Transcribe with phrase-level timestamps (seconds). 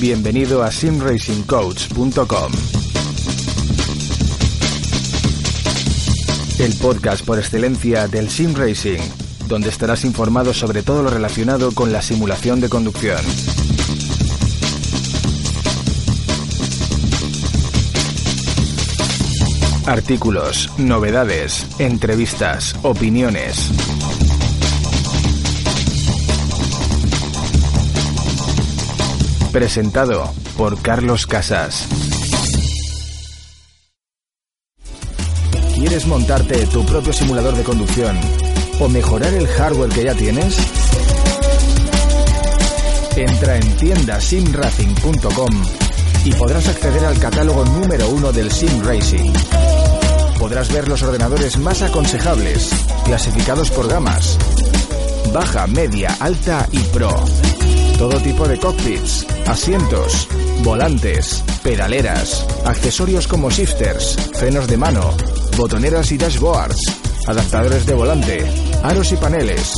[0.00, 2.52] Bienvenido a simracingcoach.com.
[6.58, 8.98] El podcast por excelencia del sim racing,
[9.46, 13.20] donde estarás informado sobre todo lo relacionado con la simulación de conducción.
[19.90, 23.72] Artículos, novedades, entrevistas, opiniones.
[29.50, 31.88] Presentado por Carlos Casas.
[35.74, 38.16] ¿Quieres montarte tu propio simulador de conducción
[38.78, 40.56] o mejorar el hardware que ya tienes?
[43.16, 45.50] Entra en tiendasimracing.com
[46.24, 49.32] y podrás acceder al catálogo número uno del Sim Racing.
[50.40, 52.70] Podrás ver los ordenadores más aconsejables,
[53.04, 54.38] clasificados por gamas,
[55.34, 57.14] baja, media, alta y pro.
[57.98, 60.26] Todo tipo de cockpits, asientos,
[60.64, 65.14] volantes, pedaleras, accesorios como shifters, frenos de mano,
[65.58, 66.80] botoneras y dashboards,
[67.26, 68.50] adaptadores de volante,
[68.82, 69.74] aros y paneles,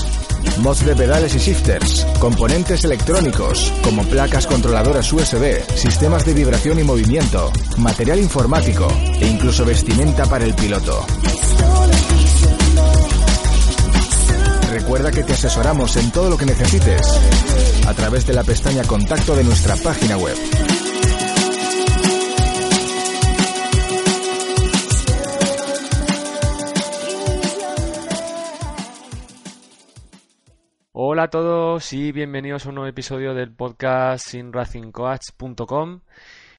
[0.59, 6.85] mods de pedales y shifters, componentes electrónicos como placas controladoras USB, sistemas de vibración y
[6.85, 8.87] movimiento, material informático
[9.21, 11.05] e incluso vestimenta para el piloto.
[14.71, 17.01] Recuerda que te asesoramos en todo lo que necesites
[17.87, 20.37] a través de la pestaña Contacto de nuestra página web.
[31.23, 36.01] Hola a todos y bienvenidos a un nuevo episodio del podcast sinracingcoach.com.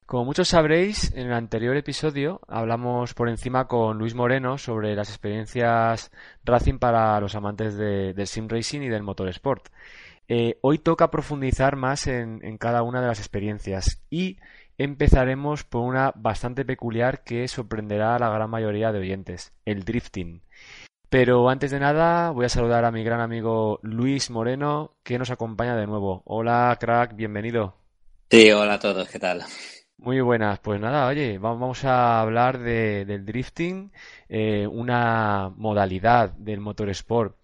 [0.06, 5.10] Como muchos sabréis, en el anterior episodio hablamos por encima con Luis Moreno sobre las
[5.10, 6.10] experiencias
[6.46, 9.68] racing para los amantes del sim racing y del motorsport.
[10.28, 14.38] Eh, hoy toca profundizar más en, en cada una de las experiencias y
[14.78, 20.40] empezaremos por una bastante peculiar que sorprenderá a la gran mayoría de oyentes, el drifting.
[21.14, 25.30] Pero antes de nada, voy a saludar a mi gran amigo Luis Moreno, que nos
[25.30, 26.22] acompaña de nuevo.
[26.24, 27.76] Hola, crack, bienvenido.
[28.28, 29.44] Sí, hola a todos, ¿qué tal?
[29.96, 33.92] Muy buenas, pues nada, oye, vamos a hablar de, del drifting,
[34.28, 37.36] eh, una modalidad del motorsport.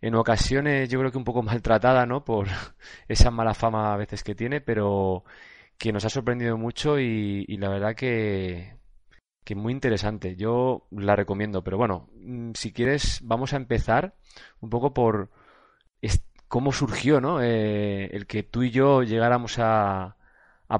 [0.00, 2.24] En ocasiones yo creo que un poco maltratada, ¿no?
[2.24, 2.48] Por
[3.06, 5.22] esa mala fama a veces que tiene, pero
[5.78, 8.81] que nos ha sorprendido mucho y, y la verdad que,
[9.44, 10.36] que muy interesante.
[10.36, 14.14] Yo la recomiendo, pero bueno, mm, si quieres, vamos a empezar
[14.60, 15.30] un poco por
[16.52, 17.40] cómo surgió, ¿no?
[17.40, 20.16] Eh, el que tú y yo llegáramos a,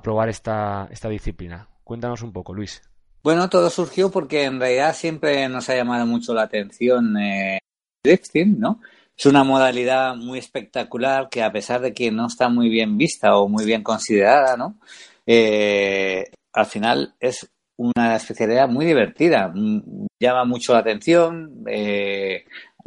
[0.03, 1.67] probar esta, esta disciplina.
[1.83, 2.83] Cuéntanos un poco, Luis.
[3.23, 7.59] Bueno, todo surgió porque en realidad siempre nos ha llamado mucho la atención eh,
[8.05, 8.83] drifting, ¿no?
[9.17, 13.37] Es una modalidad muy espectacular que a pesar de que no está muy bien vista
[13.37, 14.79] o muy bien considerada, ¿no?
[15.25, 21.65] Eh, al final es una especialidad muy divertida, mm, llama mucho la atención.
[21.67, 22.45] Eh,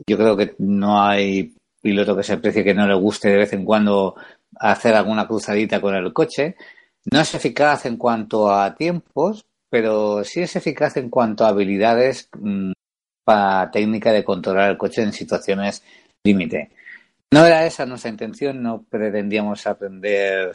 [0.07, 3.53] yo creo que no hay piloto que se aprecie que no le guste de vez
[3.53, 4.15] en cuando
[4.59, 6.55] hacer alguna cruzadita con el coche.
[7.11, 12.29] No es eficaz en cuanto a tiempos, pero sí es eficaz en cuanto a habilidades
[12.39, 12.71] mmm,
[13.23, 15.83] para técnica de controlar el coche en situaciones
[16.23, 16.71] límite.
[17.31, 20.53] No era esa nuestra intención, no pretendíamos aprender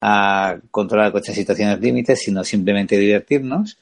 [0.00, 3.78] a controlar en situaciones límites, sino simplemente divertirnos.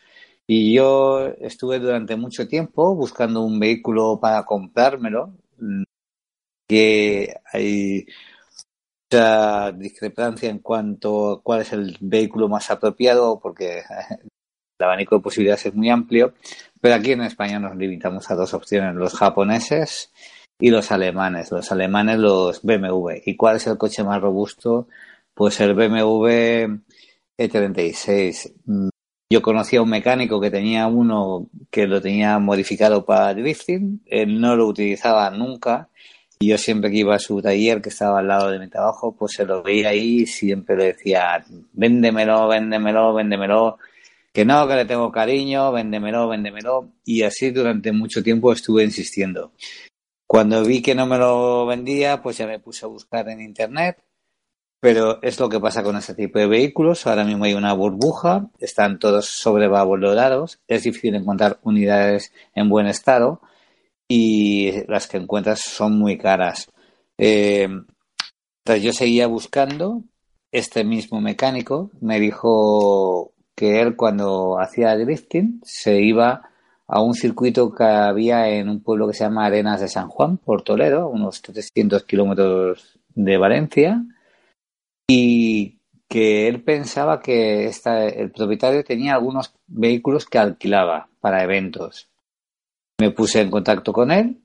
[0.46, 5.34] Y yo estuve durante mucho tiempo buscando un vehículo para comprármelo,
[6.66, 8.06] que hay
[9.10, 15.22] mucha discrepancia en cuanto a cuál es el vehículo más apropiado, porque el abanico de
[15.22, 16.34] posibilidades es muy amplio,
[16.80, 20.12] pero aquí en España nos limitamos a dos opciones, los japoneses
[20.60, 21.50] y los alemanes.
[21.50, 23.22] Los alemanes, los BMW.
[23.24, 24.88] ¿Y cuál es el coche más robusto?
[25.38, 26.80] Pues el BMW
[27.38, 28.54] E36.
[29.32, 34.02] Yo conocí a un mecánico que tenía uno que lo tenía modificado para drifting.
[34.06, 35.90] Él no lo utilizaba nunca.
[36.40, 39.14] Y yo siempre que iba a su taller, que estaba al lado de mi trabajo,
[39.14, 43.78] pues se lo veía ahí y siempre le decía, véndemelo, véndemelo, véndemelo.
[44.32, 46.94] Que no, que le tengo cariño, véndemelo, véndemelo.
[47.04, 49.52] Y así durante mucho tiempo estuve insistiendo.
[50.26, 53.98] Cuando vi que no me lo vendía, pues ya me puse a buscar en internet
[54.80, 57.06] pero es lo que pasa con este tipo de vehículos.
[57.06, 63.40] Ahora mismo hay una burbuja, están todos sobrevalorados, es difícil encontrar unidades en buen estado
[64.06, 66.70] y las que encuentras son muy caras.
[67.18, 67.68] Eh,
[68.64, 70.02] entonces yo seguía buscando,
[70.52, 76.48] este mismo mecánico me dijo que él cuando hacía drifting se iba
[76.86, 80.38] a un circuito que había en un pueblo que se llama Arenas de San Juan,
[80.38, 84.02] por Toledo, unos 300 kilómetros de Valencia,
[85.08, 85.78] y
[86.08, 92.08] que él pensaba que esta, el propietario tenía algunos vehículos que alquilaba para eventos.
[93.00, 94.42] Me puse en contacto con él,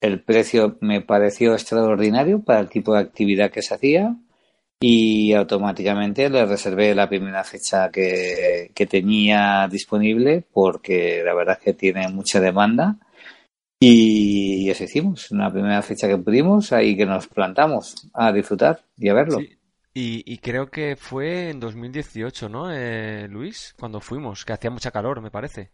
[0.00, 4.14] el precio me pareció extraordinario para el tipo de actividad que se hacía
[4.78, 11.72] y automáticamente le reservé la primera fecha que, tenía disponible porque la verdad es que
[11.72, 12.98] tiene mucha demanda
[13.80, 19.08] y eso hicimos, una primera fecha que pudimos, ahí que nos plantamos a disfrutar y
[19.08, 19.38] a verlo.
[19.96, 23.76] Y, creo que fue en 2018, ¿no, eh, Luis?
[23.78, 25.70] Cuando fuimos, que hacía mucha calor, me parece.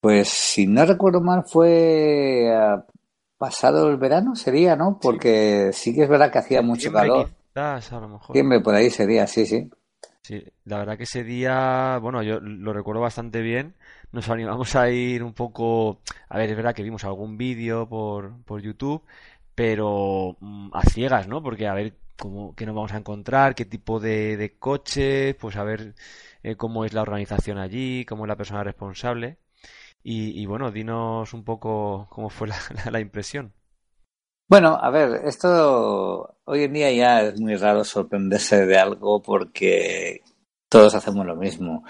[0.00, 2.84] Pues si no recuerdo mal fue ah,
[3.38, 4.98] pasado el verano, sería, ¿no?
[5.00, 8.62] Porque sí, que es verdad que hacía mucho calor a lo mejor.
[8.62, 9.70] por ahí sería, sí, sí.
[10.22, 13.74] Sí, la verdad que ese día, bueno, yo lo recuerdo bastante bien.
[14.10, 16.00] Nos animamos a ir un poco.
[16.28, 19.02] A ver, es verdad que vimos algún vídeo por, por YouTube,
[19.54, 21.42] pero mm, a ciegas, ¿no?
[21.42, 25.56] Porque a ver cómo, qué nos vamos a encontrar, qué tipo de, de coche, pues
[25.56, 25.94] a ver
[26.42, 29.38] eh, cómo es la organización allí, cómo es la persona responsable.
[30.06, 32.48] Y, bueno, dinos un poco cómo fue
[32.90, 33.54] la impresión.
[34.46, 40.22] Bueno, a ver, esto hoy en día ya es muy raro sorprenderse de algo porque
[40.68, 41.84] todos hacemos lo mismo.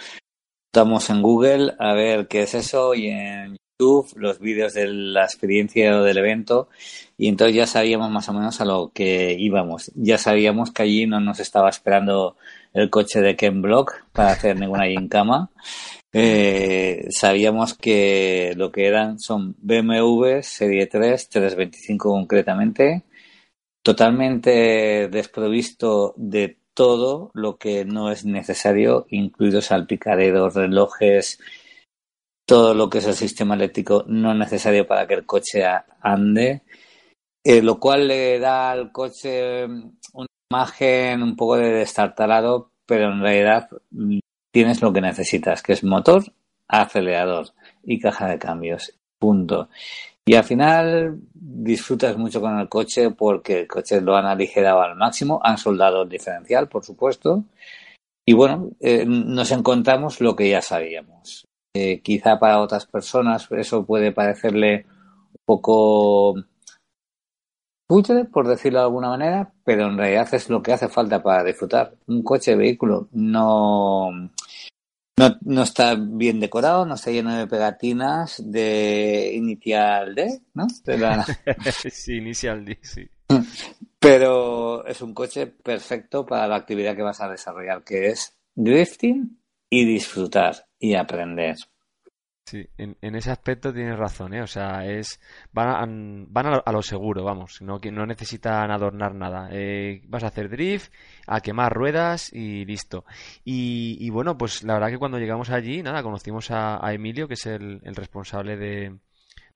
[0.73, 5.99] Estamos en Google a ver qué es eso y en Los vídeos de la experiencia
[5.99, 6.69] o del evento
[7.19, 9.91] y entonces ya sabíamos más o menos a lo que íbamos.
[9.97, 12.37] Ya sabíamos que allí no nos estaba esperando
[12.73, 15.51] el coche de Ken Block para hacer ninguna gincama
[16.13, 23.03] eh, sabíamos que lo que eran son BMW Serie 3, 325 concretamente,
[23.83, 31.41] totalmente desprovisto de todo lo que no es necesario, incluidos salpicaderos, relojes,
[32.47, 35.65] todo lo que es el sistema eléctrico no necesario para que el coche
[36.01, 36.63] ande,
[37.43, 43.21] eh, lo cual le da al coche una imagen un poco de destartalado, pero en
[43.21, 43.69] realidad
[44.53, 46.23] tienes lo que necesitas, que es motor,
[46.69, 47.49] acelerador
[47.83, 48.95] y caja de cambios.
[49.19, 49.69] Punto.
[50.27, 54.97] Y al final disfrutas mucho con el coche porque el coche lo han aligerado al
[54.97, 57.45] máximo, han soldado el diferencial, por supuesto.
[58.27, 61.47] Y bueno, eh, nos encontramos lo que ya sabíamos.
[61.75, 64.87] Eh, quizá para otras personas eso puede parecerle
[65.33, 66.37] un poco
[68.33, 71.95] por decirlo de alguna manera, pero en realidad es lo que hace falta para disfrutar.
[72.07, 79.33] Un coche, vehículo, no, no, no está bien decorado, no está lleno de pegatinas de
[79.35, 80.67] Initial D, ¿no?
[81.91, 83.09] sí, Initial D, sí.
[83.99, 89.41] Pero es un coche perfecto para la actividad que vas a desarrollar, que es drifting
[89.71, 91.57] y disfrutar y aprender.
[92.47, 94.43] Sí, en, ese aspecto tienes razón, ¿eh?
[94.43, 95.19] O sea, es
[95.51, 95.87] van a,
[96.29, 99.49] van a, lo seguro, vamos, no, no necesitan adornar nada.
[99.51, 100.93] Eh, vas a hacer drift,
[101.27, 103.07] a quemar ruedas y listo.
[103.45, 107.47] Y, bueno, pues la verdad que cuando llegamos allí, nada, conocimos a, Emilio, que es
[107.47, 108.99] el, responsable de,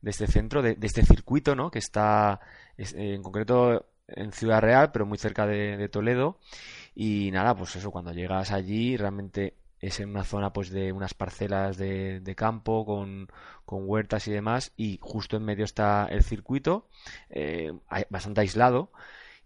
[0.00, 1.70] de, este centro, de, de, este circuito, ¿no?
[1.70, 2.40] Que está
[2.78, 6.38] en concreto en Ciudad Real, pero muy cerca de, de Toledo.
[6.94, 11.14] Y nada, pues eso, cuando llegas allí, realmente es en una zona pues de unas
[11.14, 13.28] parcelas de, campo con,
[13.66, 16.88] huertas y demás y justo en medio está el circuito
[17.30, 17.72] eh,
[18.10, 18.92] bastante aislado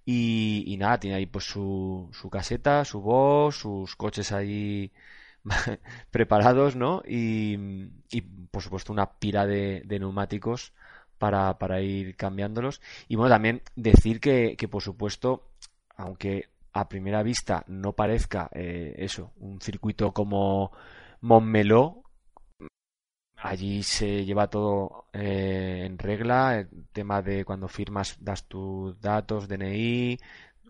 [0.05, 4.93] y, nada tiene ahí pues su, su caseta su voz sus coches ahí
[6.11, 10.73] preparados no y, y, por supuesto una pila de, neumáticos
[11.19, 12.81] para, para ir cambiándolos.
[13.09, 15.51] Y bueno también decir que, que por supuesto
[15.97, 20.73] aunque a primera vista no parezca eh, eso, un circuito como
[21.21, 22.03] Montmeló,
[23.37, 29.49] allí se lleva todo eh, en regla, el tema de cuando firmas das tus datos,
[29.49, 30.19] DNI,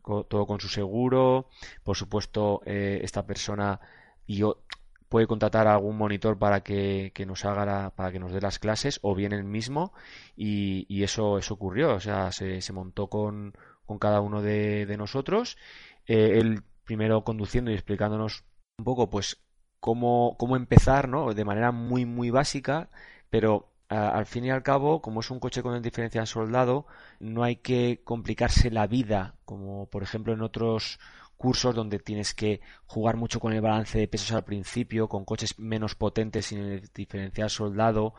[0.02, 1.48] todo con su seguro,
[1.84, 3.78] por supuesto eh, esta persona
[4.26, 4.62] y yo
[5.08, 8.98] puede contratar a algún monitor para que, nos haga para que nos dé las clases
[9.02, 9.92] o bien el mismo
[10.36, 11.94] y, y eso eso ocurrió.
[11.94, 13.54] O sea se, se montó con,
[13.84, 15.58] con cada uno de, de nosotros
[16.06, 18.44] eh, él primero conduciendo y explicándonos
[18.78, 19.38] un poco, pues,
[19.80, 21.34] cómo, cómo empezar, ¿no?
[21.34, 22.90] De manera muy, muy básica,
[23.30, 26.86] pero al fin y al cabo, como es un coche con el diferencial soldado,
[27.20, 30.98] no hay que complicarse la vida, como por ejemplo en otros
[31.36, 35.58] cursos donde tienes que jugar mucho con el balance de pesos al principio, con coches
[35.58, 38.14] menos potentes sin el diferencial soldado.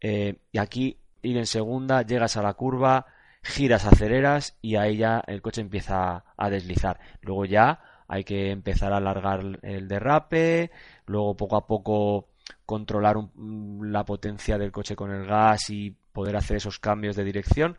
[0.00, 3.06] Eh, y aquí ir en segunda, llegas a la curva,
[3.42, 7.00] giras, aceleras y ahí ya el coche empieza a deslizar.
[7.22, 10.70] Luego ya hay que empezar a alargar el derrape,
[11.06, 12.28] luego poco a poco
[12.66, 17.78] controlar la potencia del coche con el gas y poder hacer esos cambios de dirección.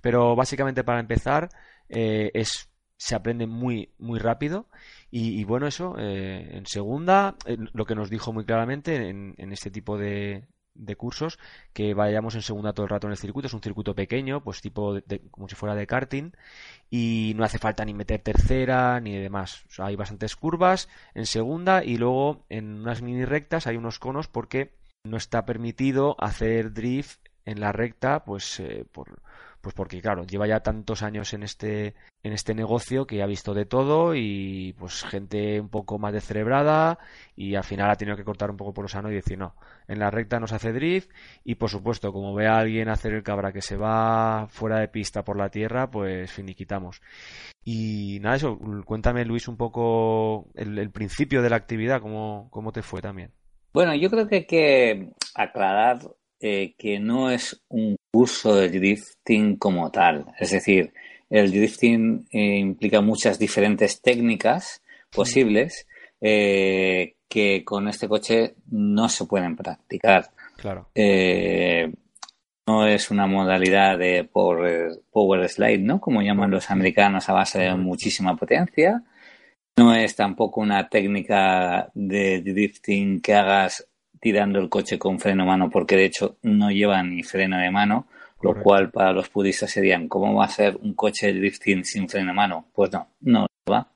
[0.00, 1.48] Pero básicamente para empezar
[1.88, 4.66] eh, es se aprende muy muy rápido
[5.08, 9.96] y, bueno eso eh, en segunda lo que nos dijo muy claramente en, este tipo
[9.96, 11.38] de, de cursos
[11.72, 13.48] que vayamos en segunda todo el rato en el circuito.
[13.48, 16.32] Es un circuito pequeño, pues tipo de, como si fuera de karting
[16.90, 19.64] y no hace falta ni meter tercera ni demás.
[19.78, 24.72] hay bastantes curvas en segunda y luego en unas mini rectas hay unos conos porque
[25.04, 29.20] no está permitido hacer drift en la recta pues eh, por
[29.60, 33.54] pues porque claro, lleva ya tantos años en este en este negocio que ha visto
[33.54, 36.98] de todo y pues gente un poco más descerebrada
[37.36, 39.54] y al final ha tenido que cortar un poco por lo sano y decir no,
[39.86, 41.10] en la recta no se hace drift
[41.44, 44.88] y por supuesto como ve a alguien hacer el cabra que se va fuera de
[44.88, 47.00] pista por la tierra pues finiquitamos.
[47.64, 52.82] Y nada, eso, cuéntame Luis un poco el, principio de la actividad, cómo, cómo te
[52.82, 53.30] fue también.
[53.72, 55.98] Bueno, yo creo que hay que aclarar
[56.40, 60.26] eh, que no es un curso de drifting como tal.
[60.38, 60.92] Es decir,
[61.28, 65.86] el drifting eh, implica muchas diferentes técnicas posibles
[66.20, 70.30] eh, que con este coche no se pueden practicar.
[70.56, 70.88] Claro.
[72.66, 76.00] no es una modalidad de power, power slide, ¿no?
[76.00, 79.02] Como llaman los americanos a base de muchísima potencia.
[79.76, 83.88] No es tampoco una técnica de drifting que hagas
[84.20, 87.70] tirando el coche con freno a mano, porque de hecho no lleva ni freno de
[87.70, 88.06] mano,
[88.40, 92.30] lo cual para los pudistas serían, ¿cómo va a ser un coche drifting sin freno
[92.30, 92.68] a mano?
[92.72, 93.92] Pues no, no va.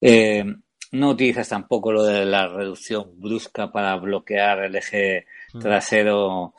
[0.00, 0.44] Eh,
[0.92, 5.58] no utilizas tampoco lo de la reducción brusca para bloquear el eje mm.
[5.58, 6.54] trasero,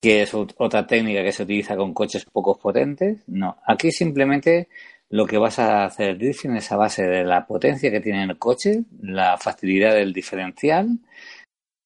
[0.00, 3.22] que es otra técnica que se utiliza con coches poco potentes.
[3.26, 4.68] No, aquí simplemente
[5.10, 8.38] lo que vas a hacer drifting es a base de la potencia que tiene el
[8.38, 10.98] coche, la facilidad del diferencial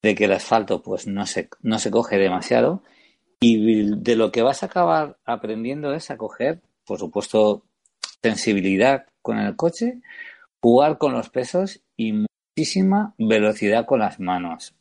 [0.03, 2.83] de que el asfalto pues no se, no se coge demasiado
[3.41, 7.65] y de lo que vas a acabar aprendiendo es a coger, por supuesto,
[8.23, 10.01] sensibilidad con el coche,
[10.61, 12.25] jugar con los pesos y
[12.57, 14.75] muchísima velocidad con las manos.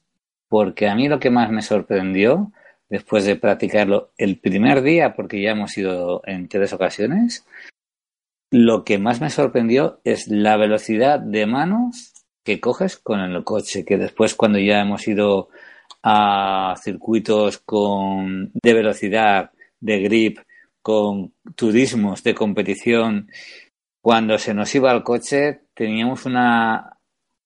[0.48, 2.52] Porque a mí lo que más me sorprendió
[2.90, 7.46] después de practicarlo el primer día, porque ya hemos ido en tres ocasiones,
[8.52, 12.11] lo que más me sorprendió es la velocidad de manos
[12.44, 15.50] que coges con el coche, que después cuando ya hemos ido
[16.04, 20.40] a circuitos con de velocidad, de grip,
[20.82, 23.30] con turismos de competición,
[24.02, 26.98] cuando se nos iba el coche teníamos una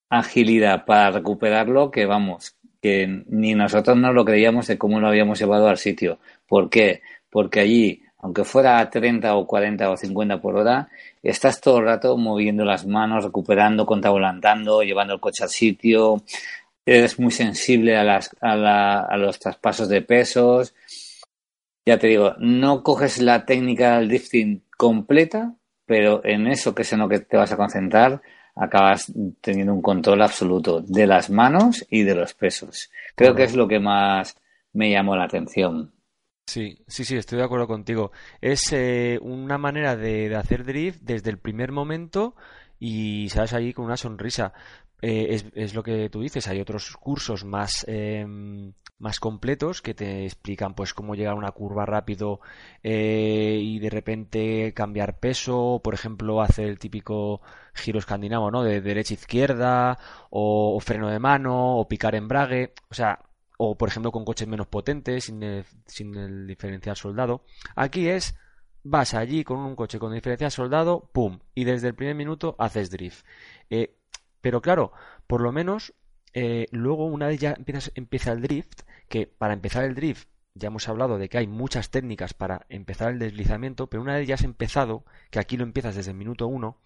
[0.09, 5.39] agilidad para recuperarlo que vamos, que ni nosotros no lo creíamos de cómo lo habíamos
[5.39, 6.19] llevado al sitio.
[6.47, 7.01] ¿Por qué?
[7.29, 10.89] Porque allí aunque fuera a 30 o 40 o 50 por hora,
[11.21, 16.23] estás todo el rato moviendo las manos, recuperando, contravolantando, llevando el coche al sitio.
[16.87, 20.73] Eres muy sensible a, las, a, los traspasos de pesos.
[21.85, 25.53] Ya te digo, no coges la técnica del drifting completa,
[25.85, 28.23] pero en eso que es en lo que te vas a concentrar,
[28.55, 32.89] acabas teniendo un control absoluto de las manos y de los pesos.
[33.13, 34.35] Creo que es lo que más
[34.73, 35.91] me llamó la atención.
[36.47, 38.11] Sí, sí, sí, estoy de acuerdo contigo.
[38.39, 42.35] Es eh, una manera de, hacer drift desde el primer momento
[42.79, 44.53] y sales allí con una sonrisa.
[45.01, 50.25] Eh, es, lo que tú dices, hay otros cursos más, em, más completos que te
[50.25, 52.39] explican pues cómo llegar a una curva rápido
[52.81, 57.41] eh, y de repente cambiar peso, por ejemplo, hacer el típico
[57.73, 58.63] giro escandinavo, ¿no?
[58.63, 59.97] De derecha a izquierda,
[60.29, 62.73] o, o freno de mano, o picar embrague.
[62.89, 63.19] O sea,
[63.57, 67.43] o por ejemplo con coches menos potentes, sin el, sin el diferencial soldado.
[67.75, 68.35] Aquí es,
[68.83, 71.39] vas allí con un coche con diferencial soldado, ¡pum!
[71.53, 73.25] Y desde el primer minuto haces drift.
[73.69, 73.97] Eh,
[74.41, 74.91] pero claro,
[75.27, 75.93] por lo menos
[76.33, 80.67] eh, luego una vez ya empiezas, empieza el drift, que para empezar el drift ya
[80.67, 84.35] hemos hablado de que hay muchas técnicas para empezar el deslizamiento, pero una vez ya
[84.35, 86.79] has empezado, que aquí lo empiezas desde el minuto uno,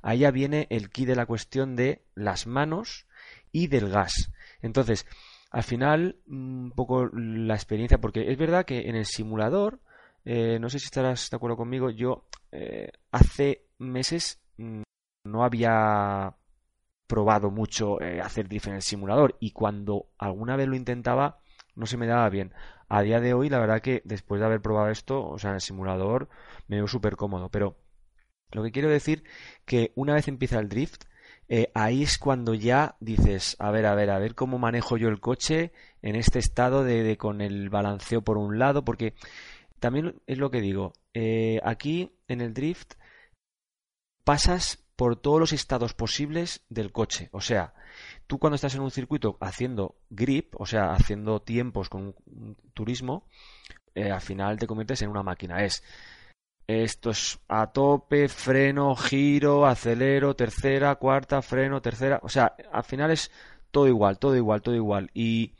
[0.00, 3.06] ahí ya viene el key de la cuestión de las manos
[3.50, 4.30] y del gas.
[4.62, 5.06] Entonces,
[5.50, 9.80] al final, un poco la experiencia, porque es verdad que en el simulador,
[10.24, 14.82] eh, no sé si estarás de acuerdo conmigo, yo eh, hace meses mm,
[15.24, 16.36] no había
[17.06, 21.40] probado mucho eh, hacer drift en el simulador y cuando alguna vez lo intentaba
[21.74, 22.52] no se me daba bien.
[22.88, 25.56] A día de hoy, la verdad que después de haber probado esto, o sea, en
[25.56, 26.28] el simulador
[26.68, 27.76] me veo súper cómodo, pero
[28.52, 29.24] lo que quiero decir
[29.64, 31.04] que una vez empieza el drift,
[31.52, 35.08] eh, ahí es cuando ya dices, a ver, a ver, a ver cómo manejo yo
[35.08, 39.14] el coche en este estado de, con el balanceo por un lado, porque
[39.80, 42.92] también es lo que digo, eh, aquí en el drift
[44.22, 47.30] pasas por todos los estados posibles del coche.
[47.32, 47.74] O sea,
[48.28, 52.14] tú cuando estás en un circuito haciendo grip, o sea, haciendo tiempos con
[52.74, 53.26] turismo,
[53.96, 55.64] eh, al final te conviertes en una máquina.
[55.64, 55.82] Es
[56.70, 62.20] esto es a tope, freno, giro, acelero, tercera, cuarta, freno, tercera.
[62.22, 63.30] O sea, al final es
[63.70, 65.10] todo igual, todo igual, todo igual.
[65.14, 65.54] Y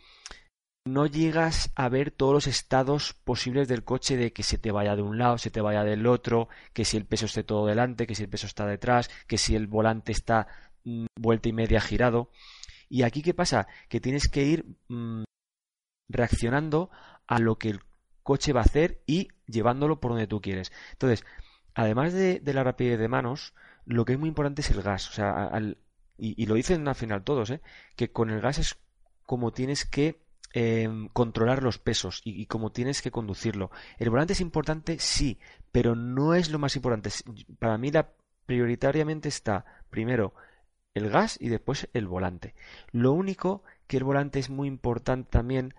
[0.86, 4.96] no llegas a ver todos los estados posibles del coche de que se te vaya
[4.96, 8.06] de un lado, se te vaya del otro, que si el peso esté todo delante,
[8.06, 10.48] que si el peso está detrás, que si el volante está
[10.84, 12.30] mm, vuelta y media girado.
[12.88, 13.68] Y aquí qué pasa?
[13.88, 15.24] Que tienes que ir mm,
[16.08, 16.90] reaccionando
[17.26, 17.80] a lo que el
[18.30, 20.70] coche va a hacer y llevándolo por donde tú quieres.
[20.92, 21.24] Entonces,
[21.74, 25.08] además de, la rapidez de manos, lo que es muy importante es el gas.
[25.08, 25.50] O sea,
[26.16, 27.60] y, lo dicen al final todos, ¿eh?
[27.96, 28.78] que con el gas es
[29.26, 30.22] como tienes que
[30.52, 33.72] em, controlar los pesos y, y, como tienes que conducirlo.
[33.98, 35.40] El volante es importante, sí,
[35.72, 37.10] pero no es lo más importante.
[37.58, 38.12] Para mí, la,
[38.46, 40.34] prioritariamente está primero
[40.94, 42.54] el gas y después el volante.
[42.92, 45.74] Lo único que el volante es muy importante también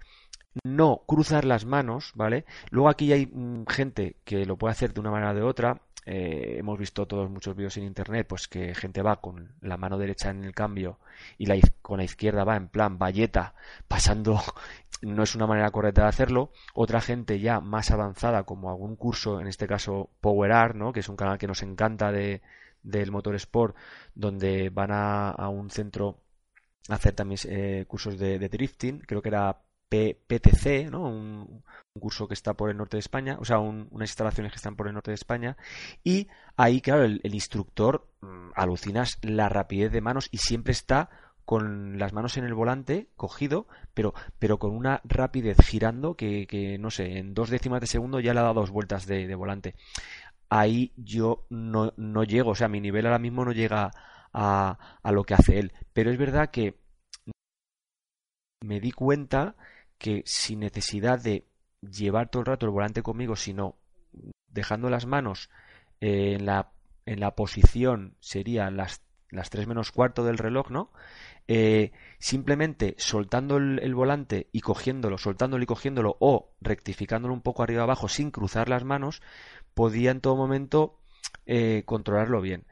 [0.64, 2.46] no cruzar las manos, ¿vale?
[2.70, 5.82] Luego aquí hay mm, gente que lo puede hacer de una manera o de otra.
[6.06, 9.98] Eh, hemos visto todos muchos vídeos en internet, pues que gente va con la mano
[10.00, 10.98] derecha en el cambio
[11.38, 11.46] y
[11.82, 13.54] con la izquierda va en plan valleta,
[13.88, 14.42] pasando,
[15.04, 16.52] no es una manera correcta de hacerlo.
[16.74, 20.92] Otra gente ya más avanzada, como algún curso, en este caso Power Art, ¿no?
[20.94, 22.42] Que es un canal que nos encanta de,
[22.84, 23.76] del motor sport,
[24.16, 26.20] donde van a, a un centro
[26.90, 31.04] a hacer también eh, cursos de drifting, creo que era PTC, ¿no?
[31.10, 31.64] Un,
[32.00, 34.88] curso que está por el norte de España, o sea, unas instalaciones que están por
[34.88, 35.58] el norte de España.
[36.06, 41.10] Y ahí, claro, el, instructor mm, alucinas la rapidez de manos y siempre está
[41.44, 46.92] con las manos en el volante, cogido, pero, pero con una rapidez girando que, no
[46.92, 49.76] sé, en dos décimas de segundo ya le ha dado dos vueltas de, volante.
[50.50, 53.92] Ahí yo no, no, llego, o sea, mi nivel ahora mismo no llega
[54.34, 55.74] a, a lo que hace él.
[55.94, 56.80] Pero es verdad que
[58.62, 59.56] me di cuenta
[60.02, 61.46] que sin necesidad de
[61.82, 63.78] llevar todo el rato el volante conmigo, sino
[64.48, 65.50] dejando las manos
[66.02, 66.72] eh, en, la,
[67.06, 70.92] en la posición, serían las, las 3 menos cuarto del reloj, ¿no?
[71.48, 77.84] Eh, simplemente soltando el, volante y cogiéndolo, soltándolo y cogiéndolo o rectificándolo un poco arriba
[77.84, 79.22] abajo sin cruzar las manos,
[79.76, 81.00] podía en todo momento
[81.46, 82.66] eh, controlarlo bien.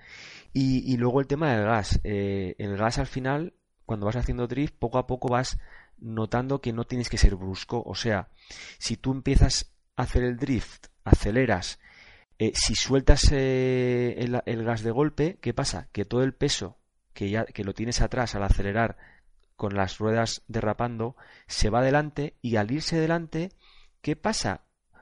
[0.52, 2.00] Y, y, luego el tema del gas.
[2.04, 3.54] el gas al final,
[3.86, 5.60] cuando vas haciendo drift, poco a poco vas
[6.01, 7.83] notando que no tienes que ser brusco.
[7.85, 8.29] O sea,
[8.77, 11.79] si tú empiezas a hacer el drift, aceleras,
[12.38, 15.89] eh, si sueltas eh, el, gas de golpe, ¿qué pasa?
[15.91, 16.77] Que todo el peso
[17.13, 18.97] que, ya, que lo tienes atrás al acelerar
[19.57, 23.51] con las ruedas derrapando, se va adelante y al irse adelante,
[24.01, 24.62] ¿qué pasa?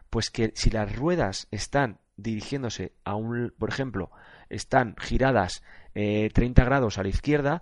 [0.09, 4.09] Pues que si las ruedas están dirigiéndose a un, por ejemplo,
[4.49, 5.61] están giradas
[5.93, 7.61] 30 eh, grados a la izquierda,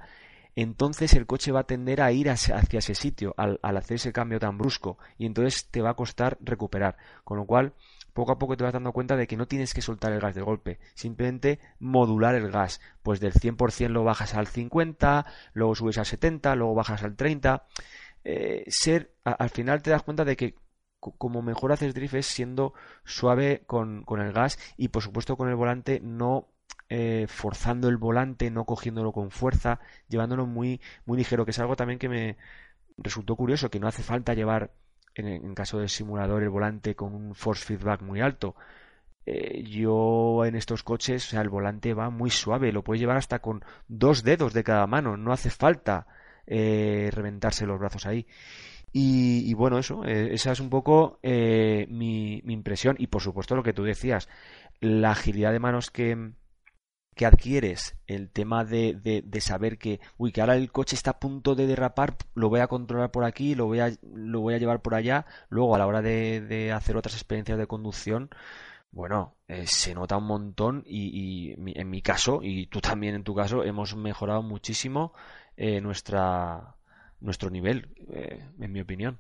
[0.55, 4.39] entonces el coche va a tender a ir hacia, ese sitio al, hacer ese cambio
[4.39, 6.97] tan brusco y entonces te va a costar recuperar.
[7.23, 7.73] Con lo cual,
[8.13, 10.33] poco a poco te vas dando cuenta de que no tienes que soltar el gas
[10.33, 12.79] de golpe, simplemente modular el gas.
[13.03, 17.65] Pues del 100% lo bajas al 50, luego subes al 70, luego bajas al 30.
[18.23, 20.55] Eh, ser, al final te das cuenta de que
[20.99, 25.49] como mejor haces drift es siendo suave con, con el gas y por supuesto con
[25.49, 26.47] el volante no
[26.97, 31.75] eh, forzando el volante, no cogiéndolo con fuerza, llevándolo muy, muy ligero, que es algo
[31.75, 32.37] también que me
[32.97, 34.71] resultó curioso, que no hace falta llevar,
[35.13, 38.55] en, caso del simulador, el volante con un force feedback muy alto.
[39.25, 43.17] Eh, yo en estos coches, o sea, el volante va muy suave, lo puedes llevar
[43.17, 46.07] hasta con dos dedos de cada mano, no hace falta
[46.47, 48.25] eh, reventarse los brazos ahí.
[48.93, 52.95] Y, bueno, eso, esa es un poco mi impresión.
[52.97, 54.29] Y por supuesto lo que tú decías,
[54.79, 56.31] la agilidad de manos que,
[57.15, 58.93] que adquieres el tema de,
[59.25, 62.59] de, saber que, uy, que ahora el coche está a punto de derrapar, lo voy
[62.59, 65.77] a controlar por aquí, lo voy a, lo voy a llevar por allá, luego a
[65.79, 68.29] la hora de, de hacer otras experiencias de conducción,
[68.95, 73.35] bueno, eh, se nota un montón y, en mi caso, y tú también en tu
[73.35, 75.11] caso, hemos mejorado muchísimo
[75.57, 76.77] eh, nuestra,
[77.19, 79.19] nuestro nivel, eh, en mi opinión.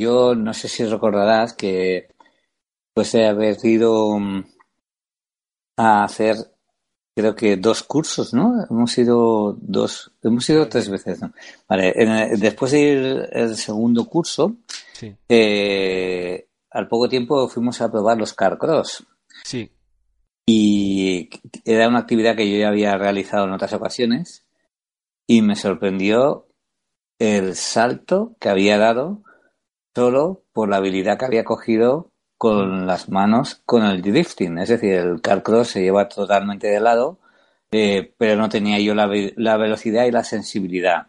[0.00, 2.14] Yo no sé si recordarás que
[2.94, 4.44] pues de haber mm,
[5.76, 6.36] a hacer,
[7.14, 8.64] creo que dos cursos, ¿no?
[8.68, 11.32] Hemos ido dos, hemos ido tres veces, ¿no?
[11.68, 11.92] Vale,
[12.38, 14.56] después de ir el segundo curso,
[15.28, 19.04] eh, al poco tiempo fuimos a probar los car cross.
[19.44, 19.70] Sí.
[20.46, 21.30] Y
[21.64, 24.44] era una actividad que yo ya había realizado en otras ocasiones
[25.26, 26.48] y me sorprendió
[27.18, 29.22] el salto que había dado
[29.94, 32.11] solo por la habilidad que había cogido
[32.42, 34.58] con las manos con el drifting.
[34.58, 37.20] Es decir, el car cross se lleva totalmente de lado,
[37.70, 41.06] eh, pero no tenía yo la, la velocidad y la sensibilidad.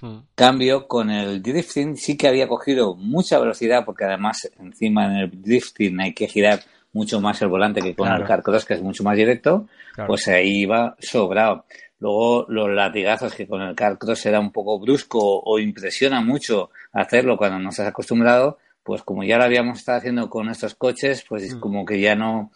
[0.00, 0.18] Hmm.
[0.36, 5.42] Cambio, con el drifting sí que había cogido mucha velocidad, porque además encima en el
[5.42, 6.60] drifting hay que girar
[6.92, 9.66] mucho más el volante que con el carcross, que es mucho más directo,
[10.06, 11.64] pues ahí iba sobrado.
[11.98, 17.36] Luego los latigazos, que con el carcross era un poco brusco o impresiona mucho hacerlo
[17.36, 21.42] cuando no estás acostumbrado, pues como ya lo habíamos estado haciendo con estos coches, pues
[21.42, 21.60] es hmm.
[21.60, 22.52] como que ya no,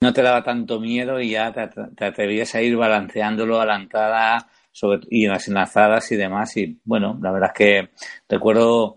[0.00, 3.76] no te daba tanto miedo y ya te, te atrevías a ir balanceándolo a la
[3.76, 4.48] entrada
[5.10, 6.56] y en las enlazadas y demás.
[6.56, 7.90] Y bueno, la verdad es que
[8.28, 8.96] recuerdo,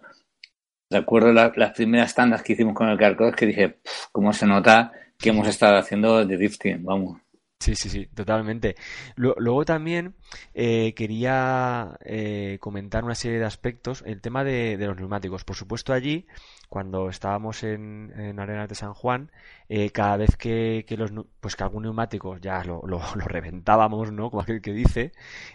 [0.89, 3.80] recuerdo las primeras tandas que hicimos con el Carcross que dije,
[4.12, 7.20] cómo se nota que hemos estado haciendo de drifting, vamos.
[7.60, 8.76] Sí, sí, sí, totalmente.
[9.18, 10.15] Luego también
[10.54, 14.02] eh, quería eh, comentar una serie de aspectos.
[14.06, 15.44] El tema de, los neumáticos.
[15.44, 16.26] Por supuesto, allí,
[16.69, 19.32] cuando estábamos en, en Arenas de San Juan,
[19.67, 24.29] eh, cada vez que, los, pues que algún neumático ya lo, lo, reventábamos, ¿no?
[24.29, 25.12] Como aquel que dice,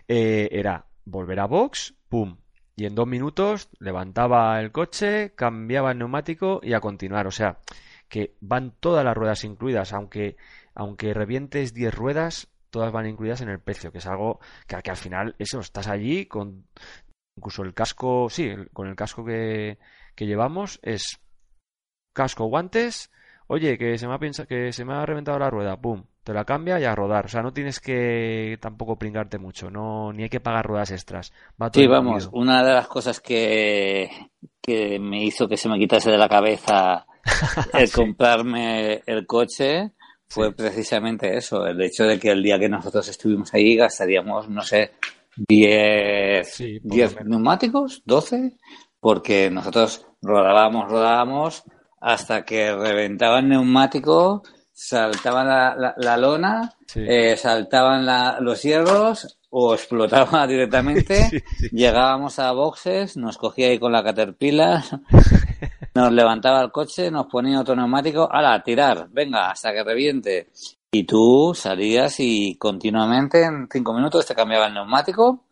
[0.09, 2.37] era volver a box, pum,
[2.77, 7.27] y en dos minutos levantaba el coche, cambiaba el neumático y a continuar.
[7.27, 7.59] O sea,
[8.09, 10.37] que van todas las ruedas incluidas, aunque
[10.75, 14.97] aunque revientes 10 ruedas, todas van incluidas en el precio, que es algo que, al
[14.97, 16.67] final, eso, estás allí con
[17.37, 19.79] incluso el casco, sí, con el casco que,
[20.15, 21.21] que llevamos es
[22.13, 23.11] casco, guantes,
[23.47, 26.45] oye, que se me ha que se me ha reventado la rueda, pum, te la
[26.45, 27.27] cambia y a rodar.
[27.27, 31.33] O sea, no tienes que tampoco pringarte mucho, no, ni hay que pagar ruedas extras.
[31.73, 34.11] sí, vamos, una de las cosas que,
[34.61, 37.07] que me hizo que se me quitase de la cabeza
[37.75, 39.93] el comprarme el coche
[40.27, 44.63] fue precisamente eso, el hecho de que el día que nosotros estuvimos ahí gastaríamos, no
[44.63, 44.93] sé,
[45.37, 48.57] 10 neumáticos, 12,
[49.05, 51.63] porque nosotros rodábamos, rodábamos
[52.01, 58.07] hasta que reventaba el neumático, saltaba la, lona, eh, saltaban
[58.43, 64.83] los hierros o explotaba directamente, llegábamos a boxes, nos cogía ahí con la caterpillar
[65.95, 70.49] nos levantaba el coche, nos ponía otro neumático, ala, tirar, venga, hasta que reviente.
[70.93, 75.45] Y tú salías y continuamente en cinco minutos te cambiaba el neumático.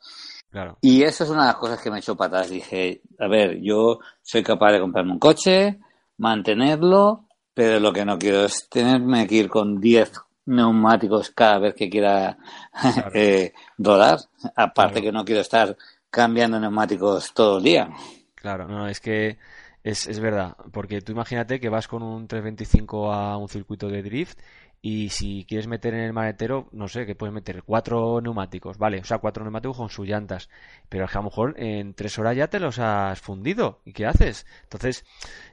[0.52, 0.76] Claro.
[0.82, 2.50] Y eso es una de las cosas que me echó patas.
[2.50, 5.80] Dije, a ver, yo soy capaz de comprarme un coche,
[6.18, 10.12] mantenerlo, pero lo que no quiero es tenerme que ir con 10
[10.44, 12.36] neumáticos cada vez que quiera
[13.14, 14.18] eh, rodar.
[14.54, 15.74] Aparte que no quiero estar
[16.10, 17.88] cambiando neumáticos todo el día.
[18.34, 19.38] Claro, no, es que
[19.82, 24.02] es, es verdad, porque tú imagínate que vas con un 325 a un circuito de
[24.02, 24.38] drift
[24.84, 28.98] y si quieres meter en el maletero, no sé, que puedes meter cuatro neumáticos, vale,
[28.98, 30.48] o sea, cuatro neumáticos con sus llantas,
[30.88, 34.44] pero a lo mejor en tres horas ya te los has fundido, ¿y qué haces?
[34.64, 35.04] Entonces,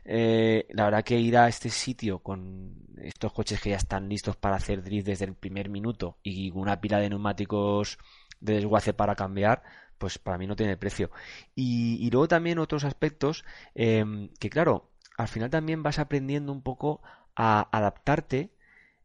[0.04, 4.36] eh, la verdad que ir a este sitio con estos coches que ya están listos
[4.36, 8.00] para hacer drift desde el primer minuto y una pila de neumáticos
[8.39, 9.62] de desguace para cambiar,
[10.00, 11.12] pues para mí no tiene precio.
[11.54, 17.04] Y, luego también otros aspectos em, que, claro, al final también vas aprendiendo un poco
[17.36, 18.52] a adaptarte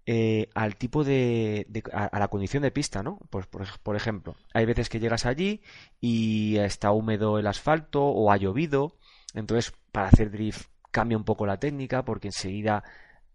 [0.06, 3.18] eh, al tipo de, a, la condición de pista, ¿no?
[3.30, 5.62] Pues por, ejemplo, hay veces que llegas allí
[6.00, 8.96] y está húmedo el asfalto o ha llovido,
[9.34, 12.84] entonces para hacer drift cambia un poco la técnica porque enseguida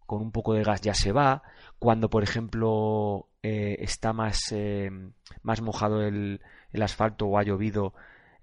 [0.06, 1.44] con un poco de gas ya se va.
[1.78, 4.90] Cuando, por ejemplo, eh, está más, eh,
[5.44, 7.94] más mojado el, el asfalto o ha llovido,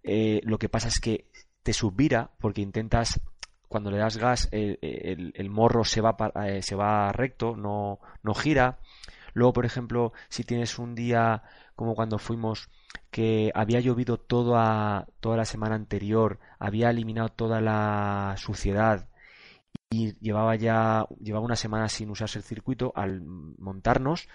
[0.02, 1.26] eh, lo que pasa es que
[1.64, 3.20] te subvira porque intentas
[3.68, 8.78] cuando le das gas el, morro se va eh, se va recto no no gira
[9.34, 11.42] luego por ejemplo si tienes un día
[11.74, 12.70] como cuando fuimos
[13.10, 19.08] que había llovido toda toda la semana anterior había eliminado toda la suciedad
[19.90, 24.28] y llevaba ya llevaba una semana sin usarse el circuito al montarnos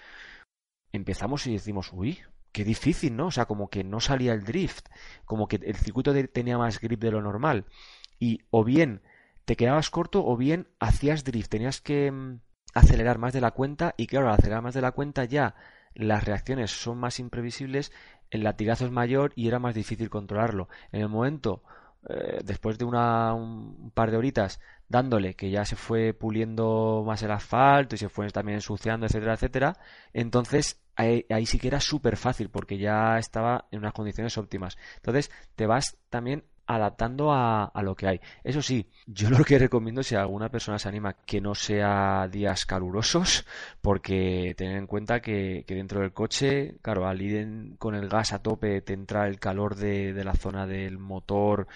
[0.92, 2.20] empezamos y decimos uy
[2.52, 3.28] qué difícil, ¿no?
[3.28, 4.88] O sea, como que no salía el drift,
[5.26, 7.66] como que el circuito tenía más grip de lo normal.
[8.20, 9.02] Y o bien
[9.46, 12.40] te quedabas corto o bien hacías drift, tenías que mm,
[12.74, 15.56] acelerar más de la cuenta y claro, al acelerar más de la cuenta ya
[15.94, 17.92] las reacciones son más imprevisibles,
[18.30, 20.70] el latigazo es mayor y era más difícil controlarlo.
[20.92, 21.64] En el momento,
[22.10, 27.24] eh, después de una, un par de horitas dándole que ya se fue puliendo más
[27.24, 29.78] el asfalto y se fue también ensuciando, etcétera, etcétera,
[30.14, 34.78] entonces ahí, sí que era súper fácil porque ya estaba en unas condiciones óptimas.
[34.98, 36.44] Entonces te vas también
[36.76, 38.22] adaptando a, lo que hay.
[38.44, 42.66] Eso sí, yo lo que recomiendo si alguna persona se anima que no sea días
[42.66, 43.46] calurosos,
[43.82, 48.42] porque tener en cuenta que, dentro del coche, claro, al ir con el gas a
[48.42, 51.68] tope te entra el calor de, de la zona del motor.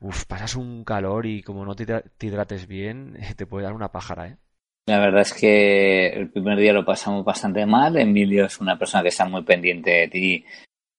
[0.00, 3.92] Uf, pasas un calor y como no te, te hidrates bien, te puede dar una
[3.92, 4.36] pájara, ¿eh?
[4.88, 7.96] La verdad es que el primer día lo pasamos bastante mal.
[7.96, 10.44] Emilio es una persona que está muy pendiente de ti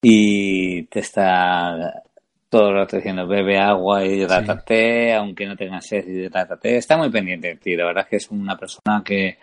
[0.02, 2.04] y te está
[2.50, 6.78] todo el rato diciendo bebe agua y hidrátate, aunque no tengas sed, hidrátate.
[6.78, 7.76] Está muy pendiente de ti.
[7.76, 9.38] La verdad es que es una persona que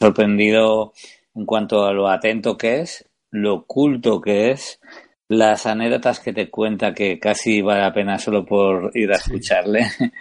[0.00, 0.92] sorprendido
[1.34, 4.80] en cuanto a lo atento que es, lo oculto que es,
[5.28, 9.86] las anécdotas que te cuenta que casi vale la pena solo por ir a escucharle.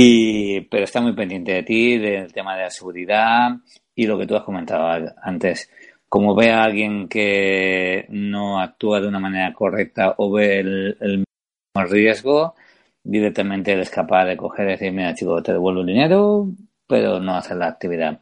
[0.00, 3.50] Y, pero está muy pendiente de ti, del tema de la seguridad
[3.96, 4.86] y lo que tú has comentado
[5.20, 5.70] antes.
[6.08, 11.24] Como ve a alguien que no actúa de una manera correcta o ve el, el
[11.86, 12.54] riesgo,
[13.02, 16.48] directamente él es capaz de coger y decir, mira chico, te devuelvo el dinero,
[16.86, 18.20] pero no hacer la actividad.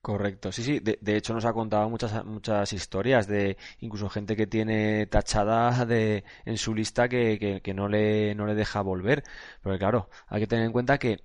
[0.00, 0.78] Correcto, sí, sí.
[0.78, 6.22] De, hecho, nos ha contado muchas, muchas historias de incluso gente que tiene tachada de,
[6.44, 9.24] en su lista que, que, que no, le, no le deja volver.
[9.62, 11.24] Porque claro, hay que tener en cuenta que,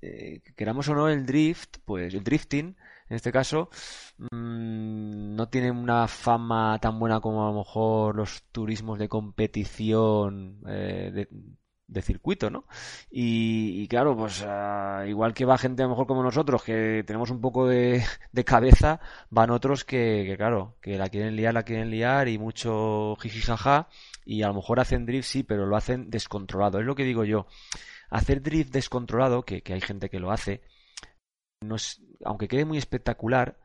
[0.00, 2.76] eh, queramos o no, el drift, pues el drifting,
[3.08, 3.68] en este caso,
[4.18, 10.60] mmm, no tiene una fama tan buena como a lo mejor los turismos de competición
[10.66, 11.26] eh,
[11.86, 12.66] de, circuito, ¿no?
[13.10, 17.04] Y, y claro, pues uh, igual que va gente a lo mejor como nosotros, que
[17.06, 18.02] tenemos un poco de,
[18.44, 23.16] cabeza, van otros que, que, claro, que la quieren liar, la quieren liar y mucho
[23.20, 23.88] jijijaja
[24.24, 26.80] y a lo mejor hacen drift, sí, pero lo hacen descontrolado.
[26.80, 27.46] Es lo que digo yo.
[28.10, 30.62] Hacer drift descontrolado, que hay gente que lo hace,
[32.24, 33.58] aunque quede muy espectacular,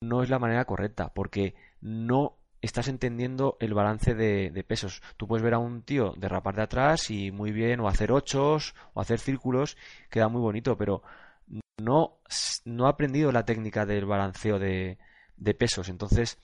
[0.00, 5.02] no es la manera correcta, porque no estás entendiendo el balance de, pesos.
[5.16, 8.74] Tú puedes ver a un tío derrapar de atrás y muy bien, o hacer ochos,
[8.94, 9.76] o hacer círculos,
[10.08, 11.02] queda muy bonito, pero
[11.78, 12.18] no,
[12.64, 14.98] no ha aprendido la técnica del balanceo de,
[15.58, 15.88] pesos.
[15.88, 16.38] Entonces,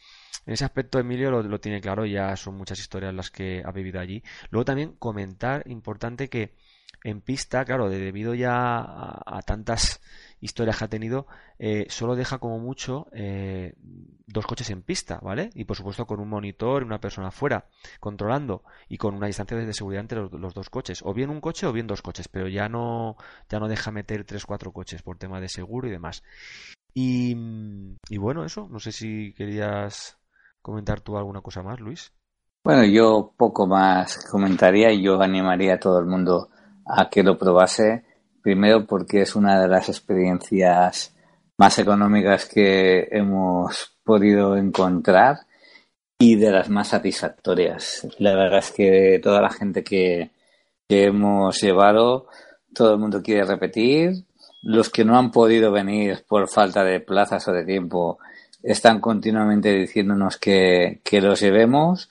[0.44, 4.00] en ese aspecto Emilio lo, tiene claro, ya son muchas historias las que ha vivido
[4.00, 4.24] allí.
[4.50, 6.56] Luego también comentar, importante que
[7.04, 8.80] en pista, claro, debido ya
[9.24, 10.00] a tantas
[10.40, 11.26] historias que ha tenido,
[11.58, 13.74] eh, solo deja como mucho eh,
[14.26, 15.50] dos coches en pista, ¿vale?
[15.54, 17.66] Y por supuesto con un monitor y una persona fuera
[18.00, 21.40] controlando y con una distancia de seguridad entre los, los, dos coches, o bien un
[21.40, 23.16] coche o bien dos coches, pero ya no
[23.48, 26.22] ya no deja meter tres cuatro coches por tema de seguro y demás.
[26.94, 27.36] Y,
[28.08, 30.18] y bueno, eso, no sé si querías
[30.62, 32.12] comentar tú alguna cosa más, Luis.
[32.64, 36.50] Bueno, yo poco más comentaría y yo animaría a todo el mundo
[36.84, 38.04] a que lo probase
[38.48, 41.14] Primero porque es una de las experiencias
[41.58, 45.40] más económicas que hemos podido encontrar
[46.18, 48.08] y de las más satisfactorias.
[48.18, 50.30] La verdad es que toda la gente que,
[50.88, 52.28] que hemos llevado,
[52.72, 54.24] todo el mundo quiere repetir.
[54.62, 58.18] Los que no han podido venir por falta de plazas o de tiempo
[58.62, 62.08] están continuamente diciéndonos que, que los llevemos.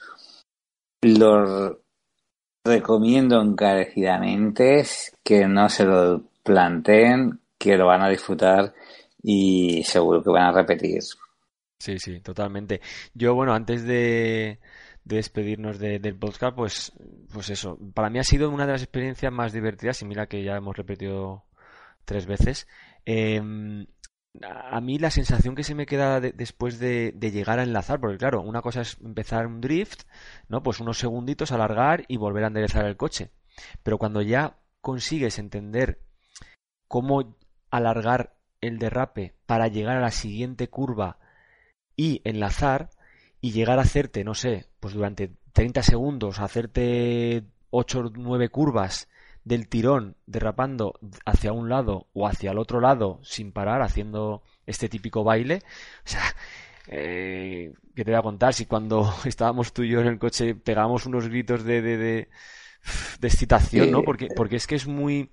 [1.02, 1.78] Los
[2.68, 4.84] recomiendo encarecidamente
[5.24, 8.74] que no se lo planteen, que lo van a disfrutar
[9.24, 11.02] y seguro que van a repetir.
[11.80, 12.82] Sí, sí, totalmente.
[13.14, 14.60] Yo, bueno, antes de,
[15.04, 16.92] de despedirnos de, del podcast, pues,
[17.32, 20.44] pues eso, para mí ha sido una de las experiencias más divertidas y mira que
[20.44, 21.46] ya hemos repetido
[22.06, 22.68] tres veces.
[23.06, 23.42] Eh,
[24.44, 28.00] a mí la sensación que se me queda de, después de, de, llegar a enlazar,
[28.00, 30.04] porque claro, una cosa es empezar un drift,
[30.48, 30.64] ¿no?
[30.64, 33.32] Pues unos segunditos, alargar y volver a enderezar el coche.
[33.84, 36.02] Pero cuando ya consigues entender
[36.88, 37.38] cómo
[37.70, 41.20] alargar el derrape para llegar a la siguiente curva
[41.96, 42.90] y enlazar
[43.42, 49.08] y llegar a hacerte, no sé, pues durante 30 segundos, hacerte 8 o 9 curvas
[49.48, 54.90] del tirón derrapando hacia un lado o hacia el otro lado sin parar, haciendo este
[54.90, 55.64] típico baile.
[56.06, 56.22] O sea,
[56.88, 58.54] eh, ¿qué te voy a contar?
[58.54, 62.30] Si cuando estábamos tú y yo en el coche pegamos unos gritos de, de, de,
[63.20, 63.92] de excitación, sí.
[63.92, 64.04] ¿no?
[64.04, 65.32] Porque, porque es que es muy...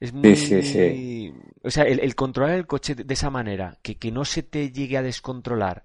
[0.00, 0.34] Es muy...
[0.34, 4.24] Sí, sí, o sea, el, el, controlar el coche de esa manera, que, que no
[4.24, 5.84] se te llegue a descontrolar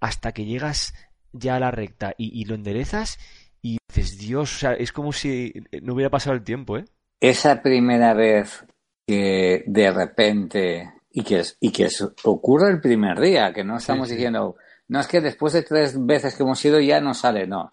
[0.00, 0.94] hasta que llegas
[1.32, 3.18] ya a la recta y, y lo enderezas
[3.62, 6.84] y dices, Dios, o sea, es como si no hubiera pasado el tiempo, ¿eh?
[7.30, 8.66] Esa primera vez
[9.06, 11.88] que de repente y que, y que
[12.24, 14.16] ocurre el primer día, que no estamos sí, sí.
[14.16, 14.56] diciendo,
[14.88, 17.72] no es que después de tres veces que hemos ido ya no sale, no.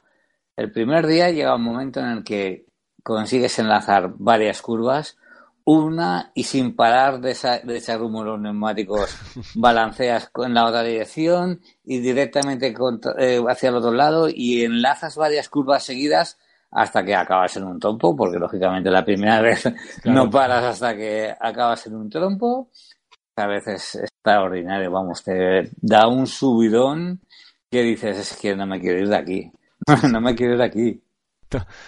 [0.56, 2.66] El primer día llega un momento en el que
[3.04, 5.18] consigues enlazar varias curvas,
[5.66, 9.18] una y sin parar de, esa, de echar humo los neumáticos,
[9.56, 15.18] balanceas en la otra dirección y directamente contra, eh, hacia el otro lado y enlazas
[15.18, 16.38] varias curvas seguidas
[16.72, 19.64] hasta que acabas en un trompo, porque lógicamente la primera vez
[20.02, 20.26] claro.
[20.26, 22.70] no paras hasta que acabas en un trompo.
[23.36, 27.22] A veces es extraordinario, vamos, te da un subidón
[27.70, 29.52] que dices, es que no me quiero ir de aquí,
[30.12, 31.04] no me quiero ir de aquí.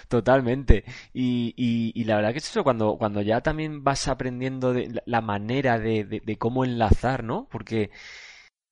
[0.08, 0.84] Totalmente.
[1.12, 1.54] Y,
[1.94, 5.78] y, la verdad que es eso, cuando, cuando ya también vas aprendiendo de la manera
[5.78, 7.48] de, de, cómo enlazar, ¿no?
[7.50, 7.90] Porque,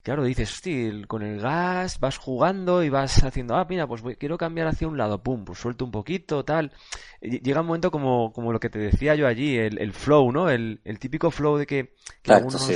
[0.02, 4.36] claro, dices, hostia, con el gas vas jugando y vas haciendo, ah, mira, pues quiero
[4.36, 6.72] cambiar hacia un lado, pum, pues suelto un poquito, tal.
[7.20, 10.50] Llega un momento como, como lo que te decía yo allí, el, el flow, ¿no?
[10.50, 11.94] El, el típico flow de que,
[12.28, 12.70] algunos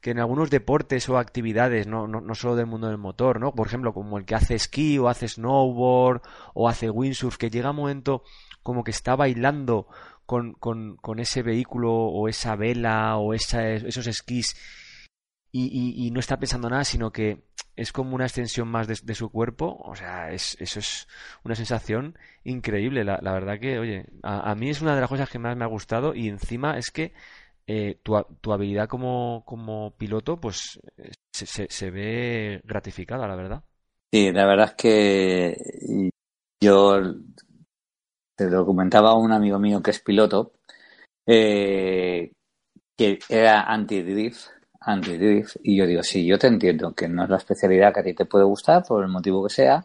[0.00, 3.52] que en algunos deportes o actividades, no, no, no, solo del mundo del motor, ¿no?
[3.54, 6.22] Por ejemplo, como el que hace esquí o hace snowboard
[6.54, 8.24] o hace windsurf, que llega un momento
[8.62, 9.88] como que está bailando
[10.24, 14.56] con, con, con ese vehículo o esa vela o esa, esos esquís
[15.52, 17.42] y, no está pensando nada, sino que
[17.76, 19.78] es como una extensión más de, su cuerpo.
[19.80, 21.08] O sea, es, eso es
[21.44, 23.04] una sensación increíble.
[23.04, 25.64] La, verdad que, oye, a, a, mí es una de las cosas que más me
[25.64, 27.12] ha gustado y encima es que
[27.72, 30.80] eh, tu, tu, habilidad como, como piloto pues
[31.32, 33.62] se, se, ve gratificada, la verdad.
[34.12, 36.10] Sí, la verdad es que
[36.60, 37.00] yo
[38.36, 40.54] te lo comentaba a un amigo mío que es piloto,
[41.26, 42.32] eh,
[42.96, 44.48] que era anti-drift,
[44.80, 48.04] anti-drift, y yo digo, sí, yo te entiendo que no es la especialidad que a
[48.04, 49.84] ti te puede gustar, por el motivo que sea,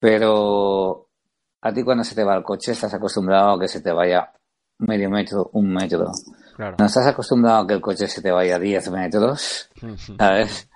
[0.00, 1.08] pero
[1.60, 4.32] a ti cuando se te va el coche estás acostumbrado a que se te vaya
[4.78, 6.10] medio metro, un metro.
[6.58, 9.70] No estás acostumbrado a que el coche se te vaya a 10 metros,
[10.18, 10.68] ¿sabes?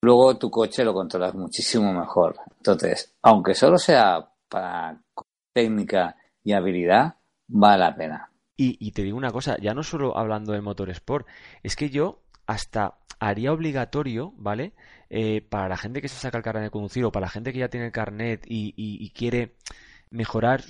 [0.00, 2.36] Luego tu coche lo controlas muchísimo mejor.
[2.56, 5.00] Entonces, aunque solo sea para
[5.54, 7.14] técnica y habilidad,
[7.48, 8.28] vale la pena.
[8.56, 11.26] Y, te digo una cosa, ya no solo hablando de motor sport,
[11.64, 14.72] es que yo hasta haría obligatorio, ¿vale?
[15.08, 17.52] Eh, para la gente que se saca el carnet de conducir o para la gente
[17.52, 19.54] que ya tiene el carnet y, quiere
[20.10, 20.64] mejorar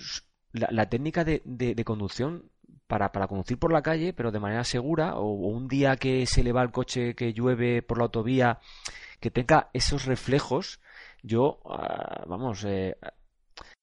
[0.53, 2.51] la, técnica de, de, conducción
[2.87, 6.53] para, conducir por la calle, pero de manera segura, o, un día que se le
[6.53, 8.59] va el coche, que llueve por la autovía,
[9.19, 10.81] que tenga esos reflejos,
[11.23, 12.97] yo, ah, vamos, eh,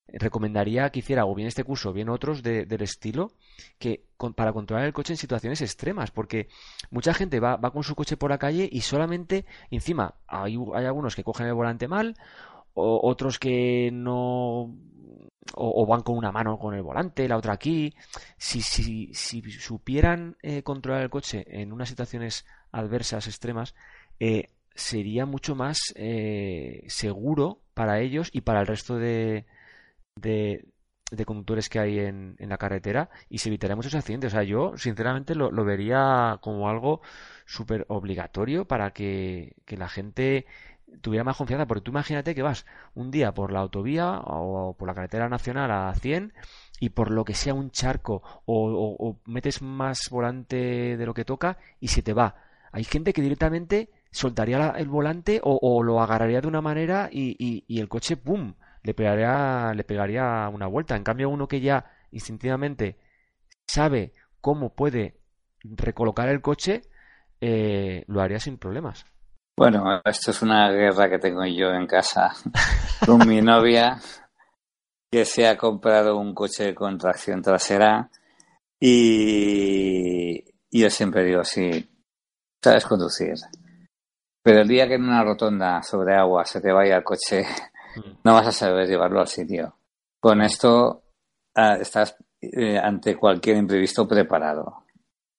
[0.08, 3.32] recomendaría que hiciera o bien este curso o bien otros del estilo
[3.78, 6.50] que para controlar el coche en situaciones extremas porque
[6.92, 10.86] mucha gente va, va con su coche por la calle y solamente encima hay, hay
[10.86, 12.16] algunos que cogen el volante mal
[12.74, 14.76] otros que no
[15.56, 17.94] o, van con una mano con el volante, la otra aquí.
[18.38, 23.76] Si, si, si supieran eh, controlar el coche en unas situaciones adversas, extremas,
[24.20, 29.46] eh, sería mucho más eh, seguro para ellos y para el resto de,
[30.16, 30.66] de,
[31.26, 34.34] conductores que hay en, en, la carretera y se evitaría muchos accidentes.
[34.34, 37.02] O sea, yo sinceramente lo, lo vería como algo
[37.46, 40.46] súper obligatorio para que, que la gente
[41.02, 44.88] tuviera más confianza, porque tú imagínate que vas un día por la autovía o por
[44.88, 46.34] la carretera nacional a 100
[46.80, 51.58] y por lo que sea un charco o, metes más volante de lo que toca
[51.80, 52.36] y se te va.
[52.72, 57.80] Hay gente que directamente soltaría el volante o, lo agarraría de una manera y, y,
[57.80, 60.96] el coche, ¡pum!, le pegaría, le pegaría una vuelta.
[60.96, 62.98] En cambio, uno que ya instintivamente
[63.68, 65.20] sabe cómo puede
[65.64, 66.82] recolocar el coche,
[67.42, 69.06] eh, lo haría sin problemas.
[69.58, 72.34] Bueno, esto es una guerra que tengo yo en casa
[73.06, 74.00] con mi novia,
[75.12, 78.10] que se ha comprado un coche con tracción trasera
[78.80, 81.90] y yo siempre digo, sí,
[82.64, 83.34] sabes conducir,
[84.42, 87.46] pero el día que en una rotonda sobre agua se te vaya el coche.
[88.24, 89.76] No vas a saber llevarlo al sitio.
[90.20, 91.04] Con esto
[91.56, 94.84] ah, estás eh, ante cualquier imprevisto preparado,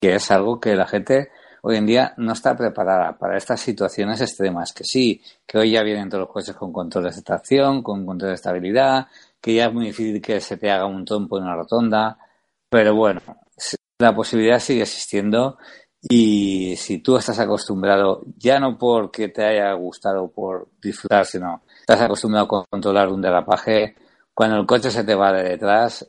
[0.01, 1.31] que es algo que la gente
[1.63, 4.73] hoy en día no está preparada para estas situaciones extremas.
[4.73, 8.31] Que sí, que hoy ya vienen todos los coches con controles de tracción, con control
[8.31, 9.07] de estabilidad,
[9.41, 12.19] que ya es muy difícil que se te haga un trompo en una rotonda,
[12.69, 13.21] pero bueno,
[13.99, 15.59] la posibilidad sigue existiendo
[16.03, 22.07] y si tú estás acostumbrado, ya no porque te haya gustado por disfrutar, sino estás
[22.07, 23.96] acostumbrado a controlar un derrapaje,
[24.33, 26.09] cuando el coche se te va de detrás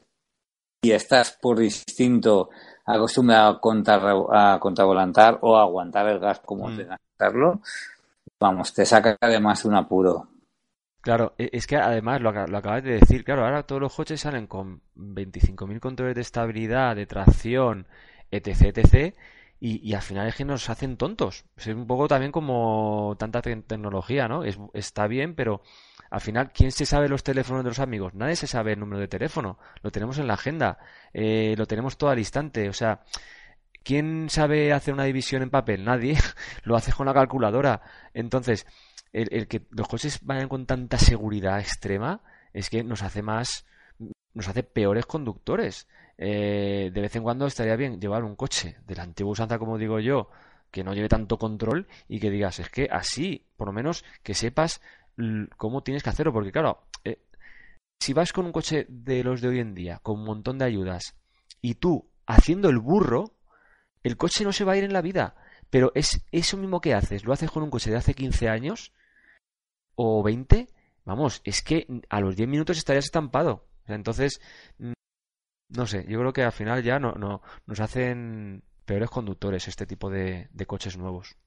[0.80, 2.52] y estás por instinto
[2.86, 6.78] acostumbrado a, contar, a contravolantar o a aguantar el gas como mm.
[6.78, 7.62] de hacerlo,
[8.40, 10.28] vamos, te saca además un apuro.
[11.02, 14.22] Claro, e, es que además lo, lo, acabas de decir, claro, ahora todos los coches
[14.22, 17.88] salen con 25.000 controles de estabilidad, de tracción,
[18.30, 19.16] etc, etc,
[19.62, 21.46] y, y, al final es que nos hacen tontos.
[21.56, 24.44] Es un poco también como tanta tecnología, ¿no?
[24.44, 25.62] Es, está bien, pero
[26.12, 28.14] al final, ¿quién se sabe los teléfonos de los amigos?
[28.14, 29.58] Nadie se sabe el número de teléfono.
[29.82, 30.78] Lo tenemos en la agenda.
[31.14, 32.68] Eh, lo tenemos todo al instante.
[32.68, 33.04] O sea,
[33.84, 35.86] ¿quién sabe hacer una división en papel?
[35.86, 36.18] Nadie.
[36.64, 37.82] lo hace con la calculadora.
[38.14, 38.68] Entonces,
[39.14, 43.66] el, que los coches vayan con tanta seguridad extrema es que nos hace más,
[44.34, 45.88] nos hace peores conductores.
[46.18, 49.78] Eh, de vez en cuando estaría bien llevar un coche de la antigua usanza, como
[49.78, 50.30] digo yo,
[50.70, 54.34] que no lleve tanto control y que digas, es que así, por lo menos que
[54.34, 54.82] sepas
[55.58, 57.22] cómo tienes que hacerlo, porque claro, eh,
[58.00, 60.66] si vas con un coche de los de hoy en día, con un montón de
[60.66, 61.16] ayudas,
[61.62, 63.36] y tú haciendo el burro,
[64.04, 65.36] el coche no se va a ir en la vida.
[65.70, 68.94] Pero es eso mismo que haces, lo haces con un coche de hace 15 años
[69.96, 70.68] o 20,
[71.06, 73.66] vamos, es que a los 10 minutos estarías estampado.
[73.94, 74.42] Entonces,
[74.80, 74.94] mm,
[75.70, 79.86] no sé, yo creo que al final ya no, no nos hacen peores conductores este
[79.86, 81.38] tipo de, coches nuevos.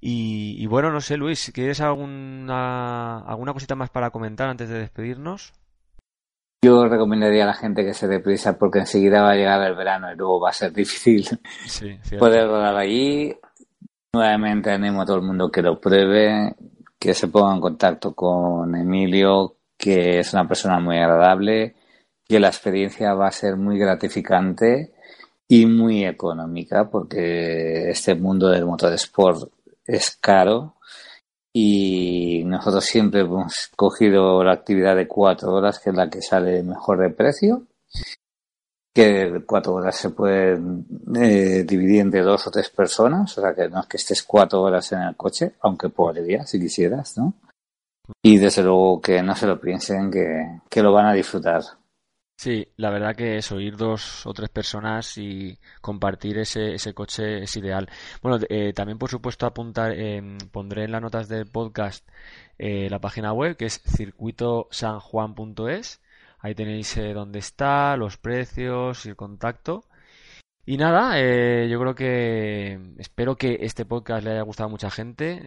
[0.00, 4.78] Y, y, bueno, no sé, Luis, ¿quieres alguna, alguna cosita más para comentar antes de
[4.78, 5.52] despedirnos?
[6.62, 10.12] Yo recomendaría a la gente que se deprisa porque enseguida va a llegar el verano
[10.12, 11.24] y luego va a ser difícil
[12.18, 13.34] poder rodar allí.
[14.12, 16.56] Nuevamente animo a todo el mundo que lo pruebe,
[16.98, 21.76] que se ponga en contacto con Emilio, que es una persona muy agradable,
[22.28, 24.92] que la experiencia va a ser muy gratificante
[25.48, 29.50] y muy económica porque este mundo del motor sport
[29.86, 30.74] es caro
[31.52, 36.62] y nosotros siempre hemos cogido la actividad de cuatro horas, que es la que sale
[36.62, 37.66] mejor de precio,
[38.94, 43.68] que cuatro horas se pueden eh, dividir entre dos o tres personas, o sea que
[43.68, 47.32] no es que estés cuatro horas en el coche, aunque podría si quisieras, ¿no?
[48.22, 51.62] Y desde luego que no se lo piensen, que, que lo van a disfrutar.
[52.36, 57.42] Sí, la verdad que eso, ir dos o tres personas y compartir ese, ese coche
[57.42, 57.88] es ideal.
[58.22, 62.08] Bueno, eh, también por supuesto apuntar, em, pondré en las notas del podcast
[62.56, 66.00] eh, la página web que es circuitosanjuan.es.
[66.38, 69.84] Ahí tenéis eh, dónde está, los precios y el contacto.
[70.68, 71.14] Y nada,
[71.66, 75.40] yo creo que espero que este podcast le haya gustado a mucha gente.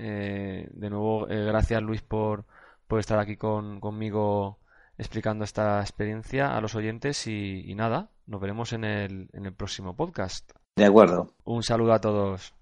[0.73, 2.45] de nuevo, gracias Luis por,
[2.87, 4.57] por estar aquí con, conmigo
[4.97, 9.95] explicando esta experiencia a los oyentes y, nada, nos veremos en el, en el próximo
[9.95, 10.53] podcast.
[10.75, 11.35] De acuerdo.
[11.43, 12.55] Un saludo a todos.